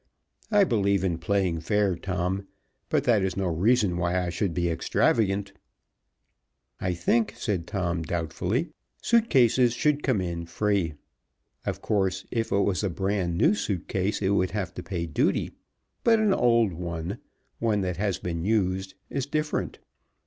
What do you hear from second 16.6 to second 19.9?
one one that has been used is different.